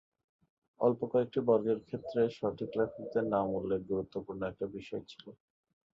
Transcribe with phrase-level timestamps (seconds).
[0.79, 5.25] অল্প কয়েকটি বর্গের ক্ষেত্রে সঠিক লেখকের নাম উল্লেখ গুরুত্বপূর্ণ একটি বিষয় ছিল।